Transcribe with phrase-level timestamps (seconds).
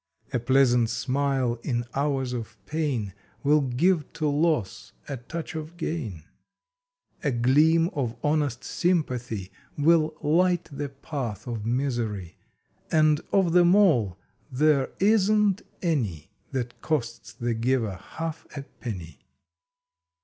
[0.33, 3.13] A pleasant smile in hours of pain
[3.43, 6.23] Will give to loss a touch of gain.
[7.23, 12.35] A gleam of honest sympathy W T ill light the path of misery,
[12.91, 14.17] And of them all
[14.51, 19.19] there isn t any That costs the giver half a penny.